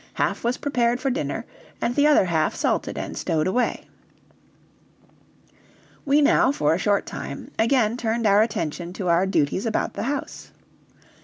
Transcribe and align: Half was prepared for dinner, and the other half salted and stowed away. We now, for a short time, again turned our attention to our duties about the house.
Half 0.15 0.43
was 0.43 0.57
prepared 0.57 0.99
for 0.99 1.11
dinner, 1.11 1.45
and 1.79 1.93
the 1.93 2.07
other 2.07 2.25
half 2.25 2.55
salted 2.55 2.97
and 2.97 3.15
stowed 3.15 3.45
away. 3.45 3.87
We 6.07 6.23
now, 6.23 6.51
for 6.51 6.73
a 6.73 6.79
short 6.79 7.05
time, 7.05 7.51
again 7.59 7.97
turned 7.97 8.25
our 8.25 8.41
attention 8.41 8.93
to 8.93 9.09
our 9.09 9.27
duties 9.27 9.67
about 9.67 9.93
the 9.93 10.01
house. 10.09 10.49